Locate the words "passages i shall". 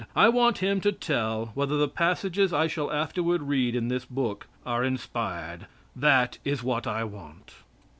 1.87-2.91